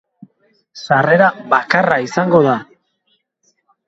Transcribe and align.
Sarrera 0.85 1.27
bakarra 1.51 1.97
izango 2.05 2.39
da. 2.47 2.57